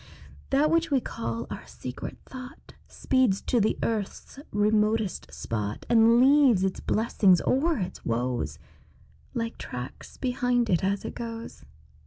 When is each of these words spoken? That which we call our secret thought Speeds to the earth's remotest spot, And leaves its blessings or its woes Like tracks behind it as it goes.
That 0.49 0.71
which 0.71 0.89
we 0.89 0.99
call 0.99 1.45
our 1.51 1.67
secret 1.67 2.17
thought 2.25 2.73
Speeds 2.87 3.39
to 3.41 3.61
the 3.61 3.77
earth's 3.83 4.39
remotest 4.51 5.31
spot, 5.31 5.85
And 5.89 6.19
leaves 6.19 6.63
its 6.63 6.79
blessings 6.79 7.39
or 7.41 7.77
its 7.77 8.03
woes 8.03 8.57
Like 9.35 9.59
tracks 9.59 10.17
behind 10.17 10.71
it 10.71 10.83
as 10.83 11.05
it 11.05 11.13
goes. 11.13 11.65